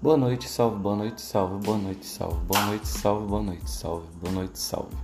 Boa 0.00 0.16
noite, 0.16 0.48
salve, 0.48 0.78
boa 0.78 0.94
noite, 0.94 1.20
salve, 1.20 1.58
boa 1.58 1.76
noite, 1.76 2.06
salve, 2.06 2.38
boa 2.46 2.66
noite, 2.66 2.86
salve, 2.86 3.26
boa 3.26 3.42
noite, 3.42 3.68
salve, 3.68 4.06
boa 4.22 4.32
noite, 4.32 4.56
salve. 4.56 4.94